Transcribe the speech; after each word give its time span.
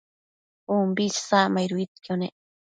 umbi 0.75 1.03
isacmaiduidquio 1.11 2.13
nec 2.19 2.35